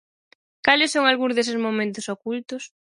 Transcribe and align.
Cales 0.65 0.93
son 0.95 1.03
algúns 1.07 1.35
deses 1.35 1.61
momentos 1.67 2.05
ocultos? 2.15 2.63